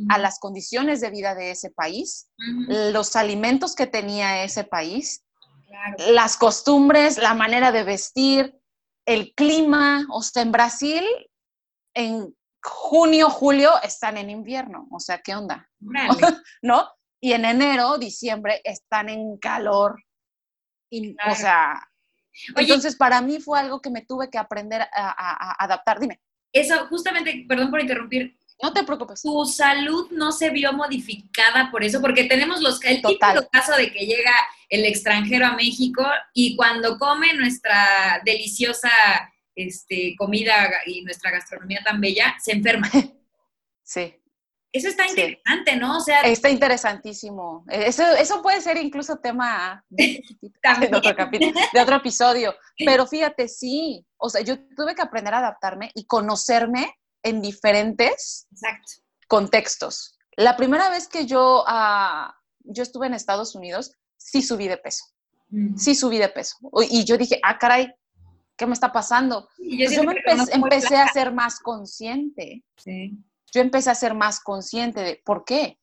[0.10, 2.30] a las condiciones de vida de ese país,
[2.68, 5.24] los alimentos que tenía ese país,
[6.12, 8.56] las costumbres, la manera de vestir,
[9.06, 10.06] el clima.
[10.12, 11.04] O sea, en Brasil,
[11.94, 15.70] en junio, julio están en invierno, o sea, ¿qué onda?
[16.62, 16.90] ¿No?
[17.22, 20.04] Y en enero, diciembre están en calor.
[21.30, 21.80] O sea,
[22.56, 26.00] entonces para mí fue algo que me tuve que aprender a, adaptar.
[26.00, 26.22] Dime.
[26.54, 28.38] Eso, justamente, perdón por interrumpir.
[28.62, 29.22] No te preocupes.
[29.22, 33.92] Tu salud no se vio modificada por eso, porque tenemos los, el típico caso de
[33.92, 34.34] que llega
[34.70, 38.90] el extranjero a México y cuando come nuestra deliciosa
[39.68, 42.90] este, comida y nuestra gastronomía tan bella, se enferma.
[43.84, 44.16] Sí.
[44.72, 45.98] Eso está interesante, ¿no?
[45.98, 47.66] O sea, está interesantísimo.
[47.70, 50.22] Eso, eso puede ser incluso tema de,
[50.94, 52.54] otro capítulo, de otro episodio.
[52.78, 56.94] Pero fíjate, sí, o sea, yo tuve que aprender a adaptarme y conocerme
[57.24, 58.48] en diferentes
[59.28, 60.20] contextos.
[60.38, 65.04] La primera vez que yo, uh, yo estuve en Estados Unidos, sí subí de peso.
[65.50, 65.78] Mm.
[65.78, 66.58] Sí subí de peso.
[66.92, 67.92] Y yo dije, ah, caray,
[68.60, 69.48] ¿qué me está pasando?
[69.58, 70.16] yo, me
[70.52, 72.64] empecé, a ser más consciente.
[72.86, 75.80] Yo empecé a ser más consciente de por qué.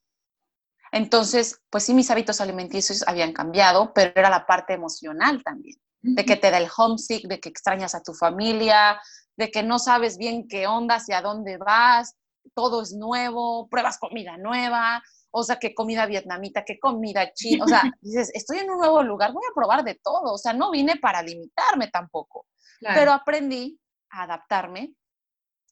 [0.93, 6.25] Entonces, pues sí, mis hábitos alimenticios habían cambiado, pero era la parte emocional también, de
[6.25, 9.01] que te da el homesick, de que extrañas a tu familia,
[9.37, 12.15] de que no sabes bien qué onda, hacia dónde vas,
[12.55, 17.69] todo es nuevo, pruebas comida nueva, o sea, qué comida vietnamita, qué comida china, o
[17.69, 20.71] sea, dices, estoy en un nuevo lugar, voy a probar de todo, o sea, no
[20.71, 22.47] vine para limitarme tampoco.
[22.81, 24.95] Pero aprendí a adaptarme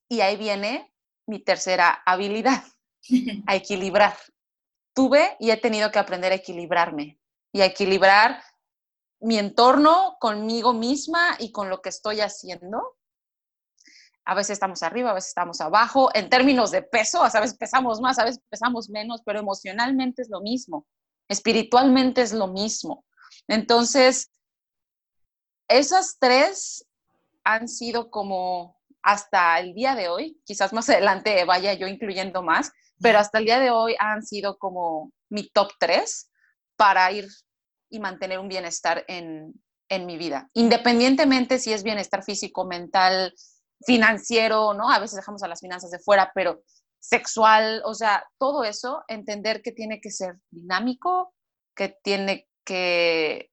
[0.08, 0.92] y ahí viene
[1.26, 2.62] mi tercera habilidad,
[3.46, 4.16] a equilibrar.
[4.94, 7.18] Tuve y he tenido que aprender a equilibrarme
[7.52, 8.42] y a equilibrar
[9.20, 12.96] mi entorno conmigo misma y con lo que estoy haciendo.
[14.26, 16.10] A veces estamos arriba, a veces estamos abajo.
[16.14, 20.30] En términos de peso, a veces pesamos más, a veces pesamos menos, pero emocionalmente es
[20.30, 20.86] lo mismo.
[21.28, 23.04] Espiritualmente es lo mismo.
[23.48, 24.30] Entonces,
[25.68, 26.86] esas tres
[27.44, 32.72] han sido como hasta el día de hoy, quizás más adelante vaya yo incluyendo más,
[33.00, 36.30] pero hasta el día de hoy han sido como mi top tres
[36.76, 37.28] para ir
[37.90, 39.52] y mantener un bienestar en,
[39.88, 43.34] en mi vida, independientemente si es bienestar físico, mental,
[43.86, 44.90] financiero, ¿no?
[44.90, 46.62] A veces dejamos a las finanzas de fuera, pero
[46.98, 51.34] sexual, o sea, todo eso, entender que tiene que ser dinámico,
[51.76, 53.50] que tiene que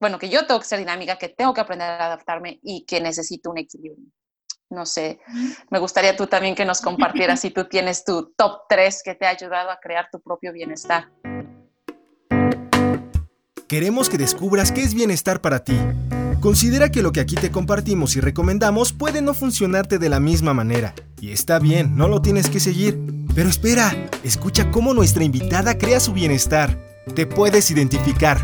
[0.00, 3.00] bueno, que yo tengo que ser dinámica, que tengo que aprender a adaptarme y que
[3.00, 4.06] necesito un equilibrio.
[4.70, 5.20] No sé,
[5.68, 9.26] me gustaría tú también que nos compartieras si tú tienes tu top 3 que te
[9.26, 11.10] ha ayudado a crear tu propio bienestar.
[13.68, 15.76] Queremos que descubras qué es bienestar para ti
[16.40, 20.54] Considera que lo que aquí te compartimos y recomendamos puede no funcionarte de la misma
[20.54, 20.94] manera.
[21.20, 22.98] Y está bien, no lo tienes que seguir.
[23.34, 26.78] Pero espera, escucha cómo nuestra invitada crea su bienestar.
[27.14, 28.38] Te puedes identificar.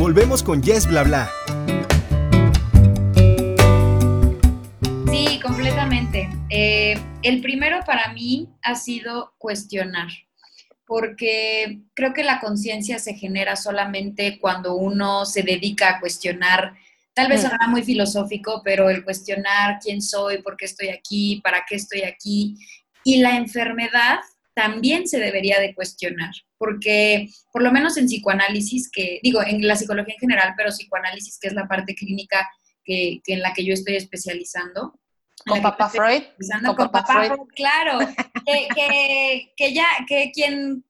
[0.00, 1.30] Volvemos con Yes Bla Bla.
[5.12, 6.26] Sí, completamente.
[6.48, 10.08] Eh, el primero para mí ha sido cuestionar
[10.86, 16.72] porque creo que la conciencia se genera solamente cuando uno se dedica a cuestionar
[17.12, 21.66] Tal vez sonará muy filosófico, pero el cuestionar quién soy, por qué estoy aquí, para
[21.68, 22.56] qué estoy aquí.
[23.04, 24.20] Y la enfermedad
[24.54, 29.76] también se debería de cuestionar, porque por lo menos en psicoanálisis, que digo, en la
[29.76, 32.48] psicología en general, pero psicoanálisis, que es la parte clínica
[32.84, 34.98] que, en la que yo estoy especializando.
[35.46, 36.22] Con papá Freud.
[36.64, 37.48] Con, papá, Freud.
[37.54, 37.98] claro.
[38.44, 40.84] que, que ya, que quien,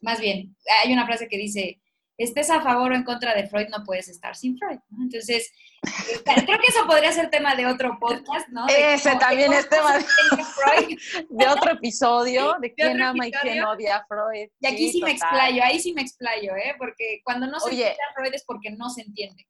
[0.00, 1.80] más bien, hay una frase que dice,
[2.18, 4.78] estés a favor o en contra de Freud, no puedes estar sin Freud.
[5.00, 5.52] Entonces,
[6.24, 8.66] creo que eso podría ser tema de otro podcast, ¿no?
[8.68, 9.98] Ese también es tema
[11.28, 14.48] de, otro episodio, de, quién ama y quién odia a Freud.
[14.60, 16.74] Y aquí sí, me explayo, ahí sí me explayo, ¿eh?
[16.78, 19.46] Porque cuando no se entiende a Freud es porque no se entiende.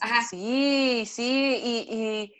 [0.00, 0.22] Ajá.
[0.22, 2.34] Sí, sí, y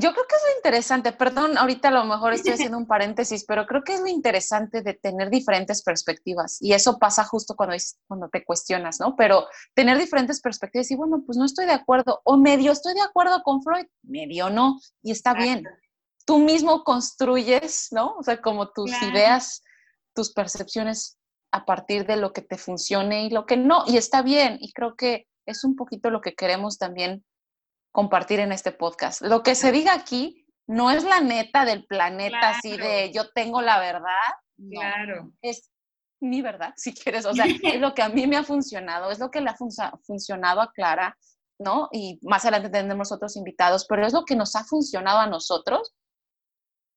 [0.00, 3.44] yo creo que es lo interesante, perdón, ahorita a lo mejor estoy haciendo un paréntesis,
[3.44, 7.76] pero creo que es lo interesante de tener diferentes perspectivas y eso pasa justo cuando,
[8.06, 9.16] cuando te cuestionas, ¿no?
[9.16, 13.02] Pero tener diferentes perspectivas y bueno, pues no estoy de acuerdo o medio estoy de
[13.02, 15.64] acuerdo con Freud, medio no, y está bien.
[16.24, 18.14] Tú mismo construyes, ¿no?
[18.18, 19.62] O sea, como tus ideas,
[20.14, 21.18] tus percepciones
[21.50, 24.72] a partir de lo que te funcione y lo que no, y está bien, y
[24.72, 27.24] creo que es un poquito lo que queremos también
[27.98, 29.22] compartir en este podcast.
[29.22, 33.60] Lo que se diga aquí no es la neta del planeta, así de yo tengo
[33.60, 34.30] la verdad.
[34.70, 35.32] claro.
[35.42, 35.72] Es
[36.20, 37.26] mi verdad, si quieres.
[37.26, 39.56] O sea, es lo que a mí me ha funcionado, es lo que le ha
[40.00, 41.18] funcionado a Clara,
[41.58, 41.88] ¿no?
[41.90, 45.92] Y más adelante tendremos otros invitados, pero es lo que nos ha funcionado a nosotros.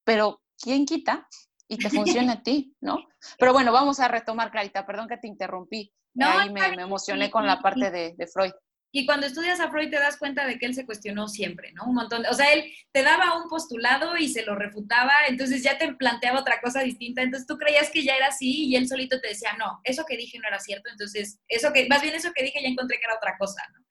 [0.05, 1.27] Pero, ¿quién quita?
[1.67, 2.99] Y te funciona a ti, ¿no?
[3.39, 5.91] Pero bueno, vamos a retomar, Clarita, perdón que te interrumpí.
[6.13, 8.51] No, Ahí me, emocioné con la parte de, de Freud.
[8.93, 11.85] Y cuando estudias a Freud te das cuenta de que él se cuestionó siempre, ¿no?
[11.85, 12.25] Un montón.
[12.29, 16.41] o sea, él te daba un postulado y se lo refutaba, entonces ya te planteaba
[16.41, 17.21] otra cosa distinta.
[17.21, 20.17] Entonces tú creías que ya era así y él solito te decía, no, eso que
[20.17, 20.89] dije no era cierto.
[20.89, 23.81] Entonces, eso que, más bien eso que dije ya encontré que era otra cosa, ¿no?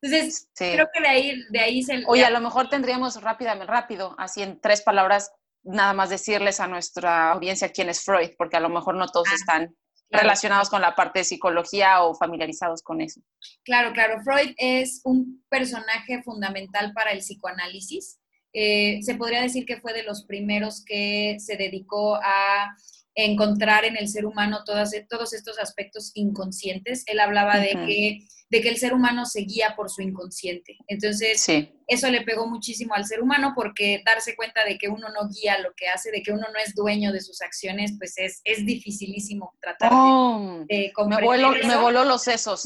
[0.00, 2.02] Entonces, creo que de ahí, de ahí se...
[2.06, 6.66] Oye, a lo mejor tendríamos rápidamente, rápido, así en tres palabras, nada más decirles a
[6.66, 9.34] nuestra audiencia quién es Freud, porque a lo mejor no todos ah.
[9.34, 9.76] están
[10.10, 13.20] relacionados con la parte de psicología o familiarizados con eso.
[13.64, 14.20] Claro, claro.
[14.22, 18.18] Freud es un personaje fundamental para el psicoanálisis.
[18.52, 22.74] Eh, se podría decir que fue de los primeros que se dedicó a
[23.14, 27.02] encontrar en el ser humano todas, todos estos aspectos inconscientes.
[27.06, 28.18] Él hablaba de, que,
[28.50, 30.76] de que el ser humano se guía por su inconsciente.
[30.86, 31.46] Entonces,
[31.86, 35.58] eso le pegó muchísimo al ser humano porque darse cuenta de que uno no guía
[35.60, 38.66] lo que hace, de que uno no es dueño de sus acciones, pues es, es
[38.66, 42.62] dificilísimo tratar de, oh, me, voló los sesos.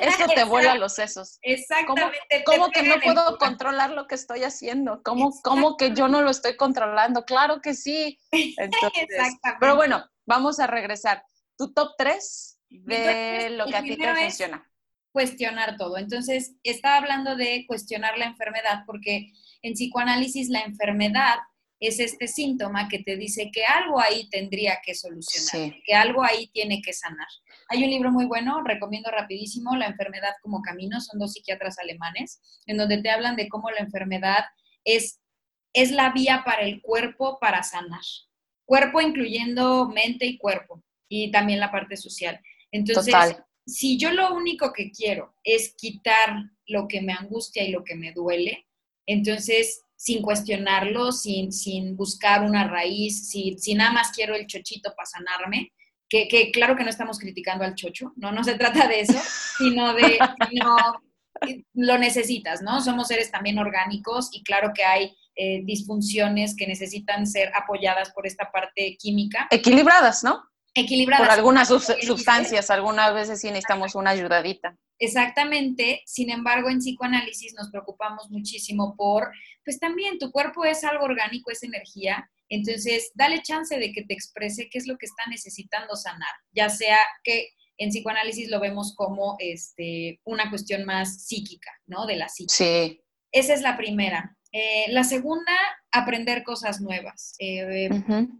[0.00, 1.38] Esto te vuela los sesos.
[1.42, 2.44] Exactamente.
[2.44, 5.02] ¿Cómo, que no puedo controlar lo que estoy haciendo?
[5.02, 7.24] ¿Cómo, ¿Cómo, que yo no lo estoy controlando?
[7.24, 8.18] Claro que sí.
[9.60, 11.24] Pero bueno, vamos a regresar.
[11.56, 14.69] Tu top 3 de lo que a ti te funciona
[15.12, 15.98] cuestionar todo.
[15.98, 21.36] Entonces, estaba hablando de cuestionar la enfermedad porque en psicoanálisis la enfermedad
[21.80, 26.48] es este síntoma que te dice que algo ahí tendría que solucionar, que algo ahí
[26.52, 27.26] tiene que sanar.
[27.70, 32.40] Hay un libro muy bueno, recomiendo rapidísimo, La enfermedad como camino, son dos psiquiatras alemanes,
[32.66, 34.44] en donde te hablan de cómo la enfermedad
[34.84, 35.20] es,
[35.72, 38.02] es la vía para el cuerpo para sanar.
[38.66, 42.40] Cuerpo incluyendo mente y cuerpo, y también la parte social.
[42.70, 43.14] Entonces,
[43.70, 47.94] si yo lo único que quiero es quitar lo que me angustia y lo que
[47.94, 48.66] me duele,
[49.06, 54.94] entonces sin cuestionarlo, sin, sin buscar una raíz, si, si nada más quiero el chochito
[54.96, 55.72] para sanarme,
[56.08, 59.18] que, que, claro que no estamos criticando al chocho, no, no se trata de eso,
[59.58, 60.18] sino de,
[60.52, 60.76] no,
[61.74, 62.80] lo necesitas, ¿no?
[62.80, 68.26] Somos seres también orgánicos y claro que hay eh, disfunciones que necesitan ser apoyadas por
[68.26, 69.48] esta parte química.
[69.50, 70.42] Equilibradas, ¿no?
[70.74, 71.26] Equilibradas.
[71.26, 74.76] Por algunas sustancias, algunas veces sí necesitamos una ayudadita.
[74.98, 79.30] Exactamente, sin embargo en psicoanálisis nos preocupamos muchísimo por,
[79.64, 84.12] pues también tu cuerpo es algo orgánico, es energía, entonces dale chance de que te
[84.12, 88.94] exprese qué es lo que está necesitando sanar, ya sea que en psicoanálisis lo vemos
[88.94, 92.04] como este, una cuestión más psíquica, ¿no?
[92.04, 92.52] De la psique.
[92.52, 93.02] Sí.
[93.32, 94.36] Esa es la primera.
[94.52, 95.56] Eh, la segunda,
[95.90, 97.34] aprender cosas nuevas.
[97.38, 97.88] Eh,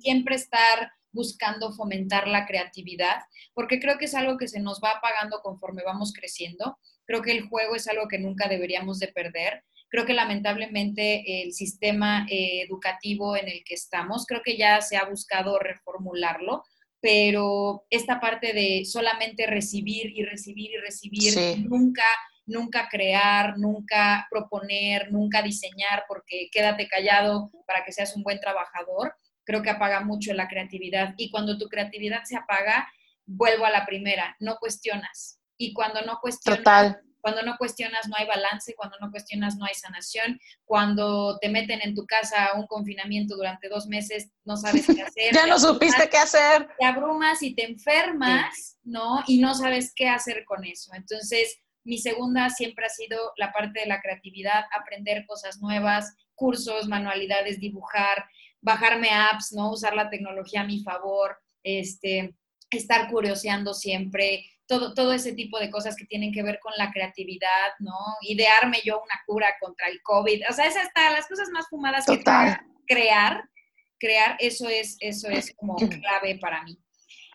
[0.01, 3.21] siempre estar buscando fomentar la creatividad,
[3.55, 6.79] porque creo que es algo que se nos va apagando conforme vamos creciendo.
[7.07, 9.65] Creo que el juego es algo que nunca deberíamos de perder.
[9.89, 14.97] Creo que lamentablemente el sistema eh, educativo en el que estamos, creo que ya se
[14.97, 16.63] ha buscado reformularlo,
[17.01, 21.35] pero esta parte de solamente recibir y recibir y recibir,
[21.69, 22.05] nunca,
[22.47, 29.15] nunca crear, nunca proponer, nunca diseñar, porque quédate callado para que seas un buen trabajador,
[29.45, 31.15] creo que apaga mucho la creatividad.
[31.17, 32.89] Y cuando tu creatividad se apaga,
[33.27, 35.41] vuelvo a la primera, no cuestionas.
[35.57, 39.75] Y cuando no cuestionas, cuando no cuestionas no hay balance, cuando no cuestionas no hay
[39.75, 45.03] sanación, cuando te meten en tu casa un confinamiento durante dos meses, no sabes qué
[45.03, 45.35] hacer.
[45.35, 46.69] ya no supiste qué hacer.
[46.79, 49.23] Te abrumas y te enfermas, ¿no?
[49.27, 50.93] Y no sabes qué hacer con eso.
[50.95, 56.89] Entonces, mi segunda siempre ha sido la parte de la creatividad, aprender cosas nuevas, cursos,
[56.89, 58.25] manualidades, dibujar,
[58.61, 59.71] bajarme apps, ¿no?
[59.71, 62.35] Usar la tecnología a mi favor, este,
[62.71, 66.93] estar curioseando siempre, todo, todo ese tipo de cosas que tienen que ver con la
[66.93, 67.97] creatividad, ¿no?
[68.23, 72.07] Idearme yo una cura contra el COVID, o sea, esas está, las cosas más fumadas
[72.07, 72.23] que
[72.87, 73.45] crear,
[73.99, 76.79] crear, eso es, eso es como clave para mí.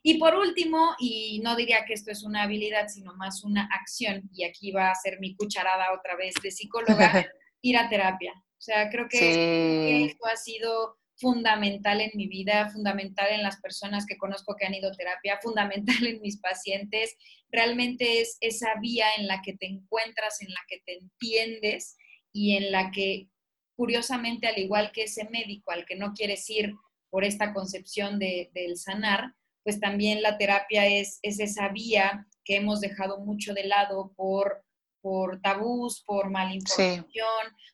[0.08, 4.30] Y por último, y no diría que esto es una habilidad, sino más una acción,
[4.32, 7.26] y aquí va a ser mi cucharada otra vez de psicóloga,
[7.62, 8.34] ir a terapia.
[8.36, 14.06] O sea, creo que esto ha sido fundamental en mi vida, fundamental en las personas
[14.06, 17.16] que conozco que han ido a terapia, fundamental en mis pacientes.
[17.50, 21.96] Realmente es esa vía en la que te encuentras, en la que te entiendes
[22.34, 23.30] y en la que,
[23.76, 26.74] curiosamente, al igual que ese médico al que no quieres ir
[27.10, 32.58] por esta concepción de, del sanar, pues también la terapia es, es esa vía que
[32.58, 34.65] hemos dejado mucho de lado por
[35.06, 37.06] por tabús, por malinformación,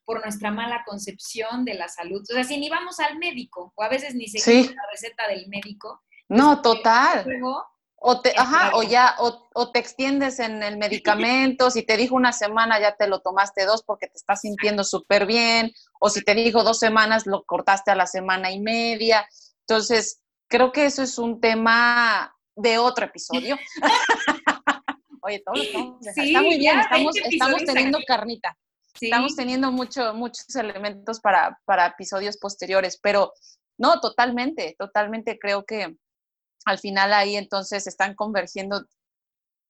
[0.04, 2.22] por nuestra mala concepción de la salud.
[2.30, 5.48] O sea, si ni vamos al médico, o a veces ni seguimos la receta del
[5.48, 6.04] médico.
[6.28, 7.26] No, total.
[7.96, 12.34] o te, ajá, o ya, o, te extiendes en el medicamento, si te dijo una
[12.34, 16.36] semana ya te lo tomaste dos porque te estás sintiendo súper bien, o si te
[16.36, 19.26] dijo dos semanas lo cortaste a la semana y media.
[19.62, 23.58] Entonces, creo que eso es un tema de otro episodio.
[25.32, 28.58] Oye, todos estamos Está muy bien, estamos, estamos teniendo carnita.
[29.00, 33.32] Estamos teniendo mucho, muchos elementos para, para episodios posteriores, pero
[33.78, 35.96] no, totalmente, totalmente creo que
[36.66, 38.86] al final ahí entonces están convergiendo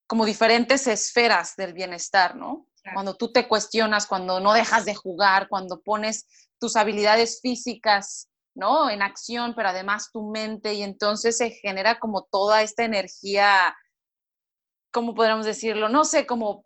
[0.06, 2.66] como diferentes esferas del bienestar, ¿no?
[2.92, 6.26] Cuando tú te cuestionas, cuando no dejas de jugar, cuando pones
[6.58, 8.90] tus habilidades físicas, ¿no?
[8.90, 13.74] En acción, pero además tu mente y entonces se genera como toda esta energía
[14.92, 15.88] ¿cómo podríamos decirlo?
[15.88, 16.64] No sé, como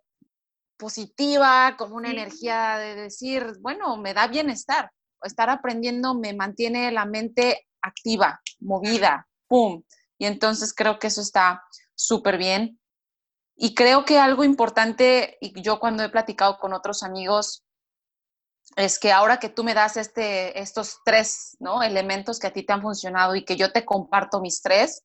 [0.77, 4.91] positiva, como una energía de decir, bueno, me da bienestar.
[5.23, 9.83] Estar aprendiendo me mantiene la mente activa, movida, ¡pum!
[10.19, 11.62] Y entonces creo que eso está
[11.95, 12.79] súper bien.
[13.57, 17.65] Y creo que algo importante, y yo cuando he platicado con otros amigos,
[18.77, 21.83] es que ahora que tú me das este, estos tres ¿no?
[21.83, 25.05] elementos que a ti te han funcionado y que yo te comparto mis tres,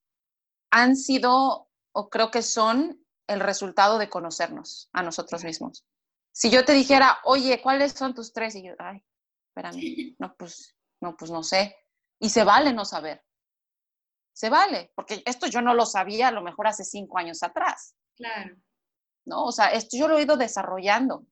[0.71, 5.85] han sido, o creo que son el resultado de conocernos a nosotros mismos.
[6.33, 8.55] Si yo te dijera, oye, ¿cuáles son tus tres?
[8.55, 9.03] Y yo, ay,
[9.49, 11.75] espérame, no, pues, no, pues no sé.
[12.19, 13.23] Y se vale no saber.
[14.33, 17.95] Se vale, porque esto yo no lo sabía a lo mejor hace cinco años atrás.
[18.15, 18.55] Claro.
[19.25, 19.45] ¿No?
[19.45, 21.25] O sea, esto yo lo he ido desarrollando.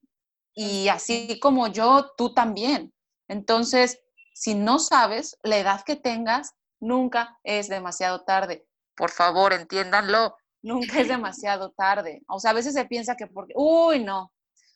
[0.54, 2.94] Y así como yo, tú también.
[3.28, 4.02] Entonces,
[4.34, 8.68] si no sabes, la edad que tengas, nunca es demasiado tarde.
[8.96, 12.22] Por favor, entiéndanlo nunca es demasiado tarde.
[12.28, 14.32] O sea, a veces se piensa que porque, uy, no.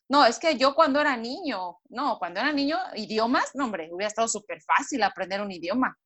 [0.09, 4.09] No, es que yo cuando era niño, no, cuando era niño, idiomas, no, hombre, hubiera
[4.09, 5.97] estado súper fácil aprender un idioma.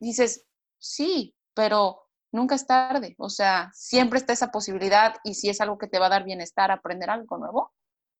[0.00, 0.44] Dices,
[0.78, 3.14] sí, pero nunca es tarde.
[3.18, 6.24] O sea, siempre está esa posibilidad y si es algo que te va a dar
[6.24, 7.72] bienestar, aprender algo nuevo,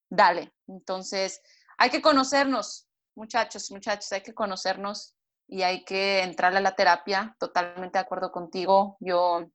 [0.09, 0.53] dale.
[0.69, 1.42] Entonces,
[1.77, 5.14] hay que conocernos, muchachos, muchachos, hay que conocernos
[5.49, 7.37] y hay que entrarle a la terapia.
[7.38, 8.97] Totalmente de acuerdo contigo.
[9.01, 9.51] Yo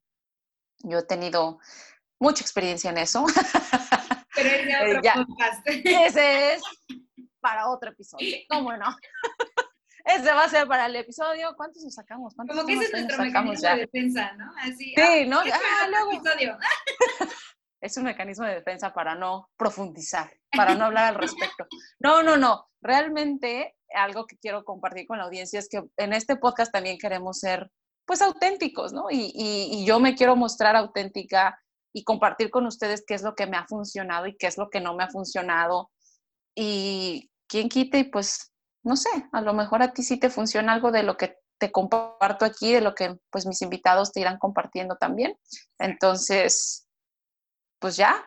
[0.83, 1.59] yo he tenido
[2.19, 3.25] mucha experiencia en eso.
[4.35, 5.25] Pero es de otro ya,
[6.05, 6.61] Ese es
[7.39, 8.37] para otro episodio.
[8.49, 8.95] ¿Cómo no?
[10.05, 11.53] Ese va a ser para el episodio.
[11.55, 12.33] ¿Cuántos nos sacamos?
[12.35, 14.51] ¿Cuántos Como que ese es nuestro mecanismo de defensa, ¿no?
[14.57, 15.39] Así, sí, ah, ¿no?
[15.39, 16.13] Ah, luego.
[16.13, 16.57] Episodio.
[17.81, 21.67] es un mecanismo de defensa para no profundizar, para no hablar al respecto.
[21.99, 22.67] No, no, no.
[22.81, 27.39] Realmente algo que quiero compartir con la audiencia es que en este podcast también queremos
[27.39, 27.69] ser
[28.05, 29.05] pues auténticos, ¿no?
[29.09, 31.59] Y, yo me quiero mostrar auténtica
[31.93, 34.69] y compartir con ustedes qué es lo que me ha funcionado y qué es lo
[34.69, 35.91] que no me ha funcionado.
[36.55, 40.91] Y quién quite, pues, no sé, a lo mejor a ti sí te funciona algo
[40.91, 44.95] de lo que te comparto aquí, de lo que pues mis invitados te irán compartiendo
[44.95, 45.37] también.
[45.77, 46.87] Entonces,
[47.79, 48.25] pues ya,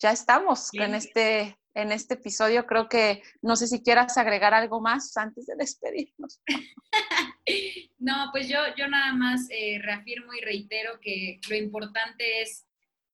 [0.00, 2.66] ya estamos en este, en este episodio.
[2.66, 6.40] Creo que no sé si quieras agregar algo más antes de despedirnos.
[7.98, 12.66] no, pues yo, yo nada más eh, reafirmo y reitero que lo importante es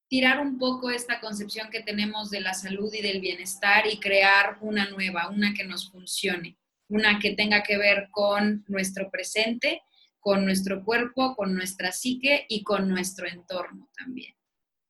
[0.09, 4.59] tirar un poco esta concepción que tenemos de la salud y del bienestar y crear
[4.61, 6.59] una nueva, una que nos funcione,
[6.89, 9.83] una que tenga que ver con nuestro presente,
[10.19, 14.35] con nuestro cuerpo, con nuestra psique y con nuestro entorno también.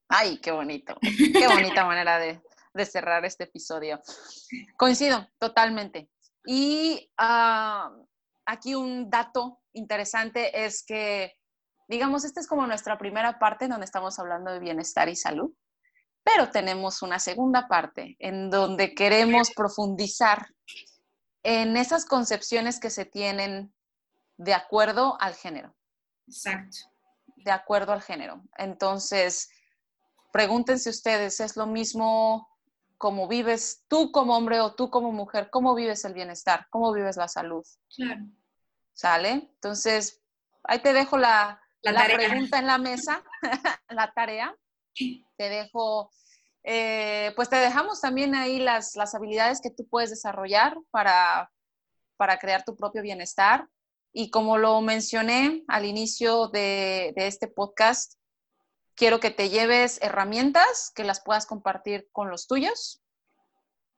[0.09, 2.41] Ay, qué bonito, qué bonita manera de,
[2.87, 4.01] cerrar este episodio.
[4.77, 6.11] Coincido totalmente.
[6.45, 7.93] Y ah,
[8.47, 11.35] aquí un dato interesante es que
[11.91, 15.53] digamos, esta es como nuestra primera parte donde estamos hablando de bienestar y salud,
[16.23, 20.47] pero tenemos una segunda parte en donde queremos profundizar
[21.43, 23.75] en esas concepciones que se tienen
[24.37, 25.75] de acuerdo al género.
[26.29, 26.79] Exacto.
[27.35, 28.45] De acuerdo al género.
[28.57, 29.51] Entonces,
[30.33, 32.49] pregúntense ustedes, ¿es lo mismo
[33.01, 35.48] como vives tú como hombre o tú como mujer?
[35.48, 36.66] ¿Cómo vives el bienestar?
[36.68, 37.64] ¿Cómo vives la salud?
[37.96, 38.26] Claro.
[38.92, 39.30] ¿Sale?
[39.55, 40.20] Entonces,
[40.64, 43.24] ahí te dejo la, la, pregunta en la mesa,
[43.88, 44.55] la tarea.
[44.94, 46.11] Te dejo,
[46.62, 51.51] eh, pues te dejamos también ahí las, las habilidades que tú puedes desarrollar para,
[52.18, 53.66] para crear tu propio bienestar.
[54.12, 58.20] Y como lo mencioné al inicio de, de este podcast,
[59.01, 63.01] quiero que te lleves herramientas que las puedas compartir con los tuyos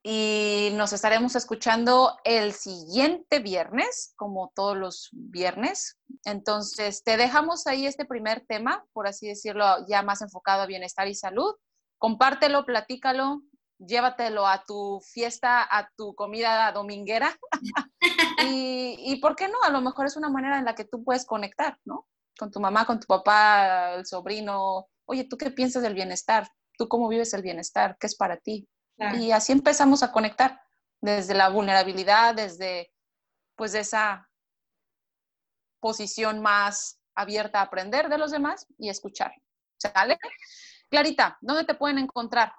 [0.00, 5.98] y nos estaremos escuchando el siguiente viernes, como todos los viernes.
[6.24, 11.08] Entonces, te dejamos ahí este primer tema, por así decirlo, ya más enfocado a bienestar
[11.08, 11.52] y salud.
[11.98, 13.42] Compártelo, platícalo,
[13.78, 17.36] llévatelo a tu fiesta, a tu comida dominguera.
[18.46, 19.60] y, y, ¿por qué no?
[19.64, 22.06] A lo mejor es una manera en la que tú puedes conectar, ¿no?
[22.38, 24.88] Con tu mamá, con tu papá, el sobrino.
[25.04, 26.48] Oye, ¿tú qué piensas del bienestar?
[26.76, 27.96] ¿Tú cómo vives el bienestar?
[27.98, 28.68] ¿Qué es para ti?
[29.18, 30.60] Y así empezamos a conectar
[31.00, 32.92] desde la vulnerabilidad, desde
[33.56, 34.28] pues esa
[35.80, 39.34] posición más abierta a aprender de los demás y escuchar.
[39.76, 40.18] ¿Sale?
[40.88, 42.52] Clarita, ¿dónde te pueden encontrar?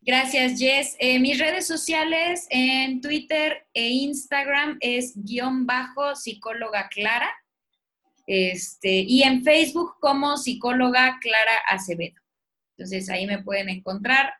[0.00, 0.94] Gracias, Jess.
[0.98, 7.30] Eh, mis redes sociales en Twitter e Instagram es guion bajo psicóloga Clara.
[8.30, 12.20] Este, y en Facebook como psicóloga Clara Acevedo.
[12.76, 14.34] Entonces ahí me pueden encontrar.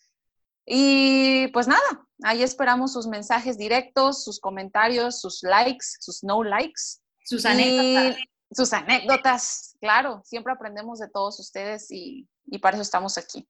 [0.65, 6.82] y pues nada, ahí esperamos sus mensajes directos, sus comentarios, sus likes, sus no likes.
[7.23, 8.17] Sus anécdotas.
[8.51, 12.28] Sus anécdotas, claro, siempre aprendemos de todos ustedes y,
[12.61, 13.47] para eso estamos aquí.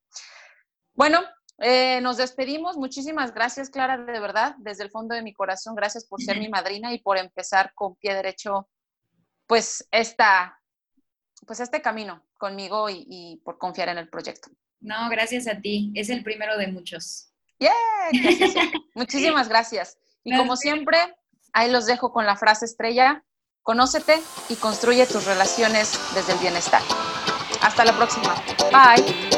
[0.94, 1.20] Bueno,
[1.58, 2.76] eh, nos despedimos.
[2.76, 5.74] Muchísimas gracias, Clara, de verdad, desde el fondo de mi corazón.
[5.74, 6.48] Gracias por ser mi
[6.78, 8.68] madrina y por empezar con pie derecho,
[9.46, 10.58] pues, esta,
[11.46, 14.50] pues este camino conmigo y por confiar en el proyecto.
[14.80, 15.92] No, gracias a ti.
[15.94, 17.30] Es el primero de muchos.
[17.58, 17.72] Yeah,
[18.94, 19.98] Muchísimas gracias.
[20.24, 20.98] Y como siempre,
[21.52, 23.24] ahí los dejo con la frase estrella,
[23.62, 26.82] conócete y construye tus relaciones desde el bienestar.
[27.62, 28.34] Hasta la próxima.
[28.70, 29.35] Bye.